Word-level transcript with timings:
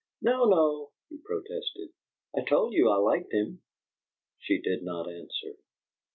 "No, 0.19 0.45
no," 0.45 0.89
he 1.09 1.19
protested. 1.19 1.89
"I 2.35 2.41
told 2.43 2.73
you 2.73 2.89
I 2.89 2.95
liked 2.95 3.31
him." 3.31 3.61
She 4.39 4.59
did 4.59 4.81
not 4.81 5.07
answer. 5.07 5.57